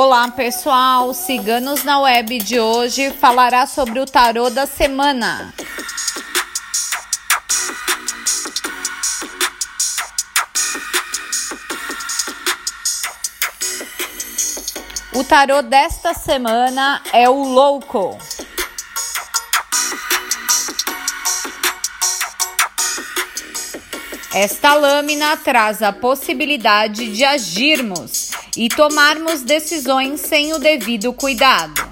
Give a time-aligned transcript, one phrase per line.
[0.00, 5.52] Olá pessoal, Ciganos na Web de hoje falará sobre o tarô da semana.
[15.12, 18.16] O tarô desta semana é o Louco.
[24.32, 31.88] Esta lâmina traz a possibilidade de agirmos e tomarmos decisões sem o devido cuidado.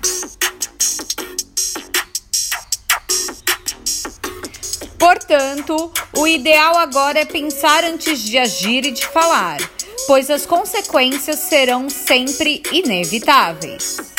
[4.99, 9.59] Portanto, o ideal agora é pensar antes de agir e de falar,
[10.07, 14.16] pois as consequências serão sempre inevitáveis.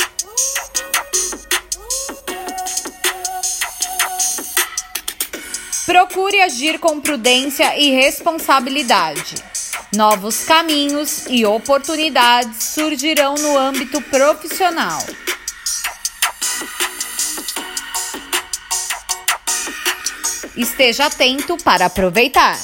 [5.87, 9.35] Procure agir com prudência e responsabilidade.
[9.95, 14.99] Novos caminhos e oportunidades surgirão no âmbito profissional.
[20.57, 22.59] Esteja atento para aproveitar.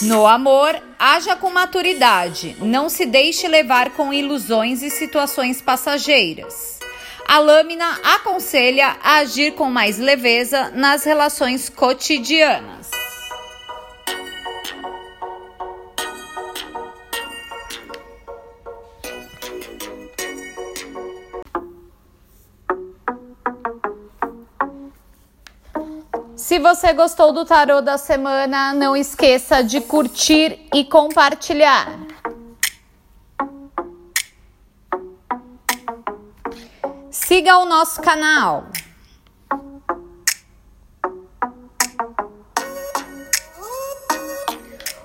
[0.00, 6.81] No amor, haja com maturidade, não se deixe levar com ilusões e situações passageiras.
[7.26, 12.90] A lâmina aconselha a agir com mais leveza nas relações cotidianas.
[26.52, 32.01] Se você gostou do tarô da semana, não esqueça de curtir e compartilhar.
[37.12, 38.64] Siga o nosso canal.